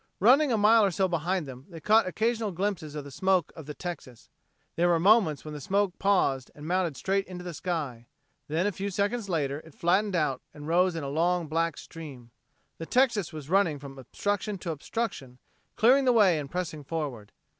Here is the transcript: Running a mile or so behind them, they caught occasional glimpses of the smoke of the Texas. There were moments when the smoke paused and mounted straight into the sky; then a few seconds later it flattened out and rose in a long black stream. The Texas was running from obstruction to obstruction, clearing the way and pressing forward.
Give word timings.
Running 0.19 0.51
a 0.51 0.57
mile 0.57 0.83
or 0.83 0.89
so 0.89 1.07
behind 1.07 1.45
them, 1.45 1.67
they 1.69 1.79
caught 1.79 2.07
occasional 2.07 2.51
glimpses 2.51 2.95
of 2.95 3.03
the 3.03 3.11
smoke 3.11 3.53
of 3.55 3.67
the 3.67 3.75
Texas. 3.75 4.31
There 4.75 4.89
were 4.89 4.99
moments 4.99 5.45
when 5.45 5.53
the 5.53 5.61
smoke 5.61 5.99
paused 5.99 6.49
and 6.55 6.67
mounted 6.67 6.97
straight 6.97 7.27
into 7.27 7.43
the 7.43 7.53
sky; 7.53 8.07
then 8.47 8.65
a 8.65 8.71
few 8.71 8.89
seconds 8.89 9.29
later 9.29 9.59
it 9.59 9.75
flattened 9.75 10.15
out 10.15 10.41
and 10.55 10.67
rose 10.67 10.95
in 10.95 11.03
a 11.03 11.07
long 11.07 11.45
black 11.47 11.77
stream. 11.77 12.31
The 12.79 12.87
Texas 12.87 13.31
was 13.31 13.47
running 13.47 13.77
from 13.77 13.99
obstruction 13.99 14.57
to 14.57 14.71
obstruction, 14.71 15.37
clearing 15.75 16.05
the 16.05 16.13
way 16.13 16.39
and 16.39 16.49
pressing 16.49 16.83
forward. 16.83 17.31